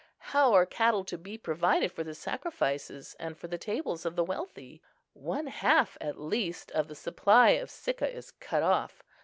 [0.31, 4.23] How are cattle to be provided for the sacrifices and for the tables of the
[4.23, 4.81] wealthy?
[5.13, 9.03] One half, at least, of the supply of Sicca is cut off.